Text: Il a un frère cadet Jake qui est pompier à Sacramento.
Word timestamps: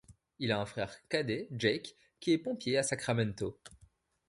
Il 0.39 0.51
a 0.51 0.59
un 0.59 0.65
frère 0.65 0.97
cadet 1.09 1.47
Jake 1.51 1.95
qui 2.19 2.31
est 2.31 2.39
pompier 2.39 2.75
à 2.79 2.81
Sacramento. 2.81 3.59